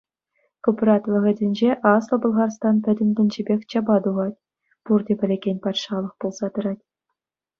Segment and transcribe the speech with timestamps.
[0.63, 4.41] Купрат вӑхӑтӗнче Аслӑ Пӑлхарстан пӗтӗм тӗнчипех чапа тухать,
[4.83, 6.83] пурте пӗлекен патшалӑх пулса тӑрать.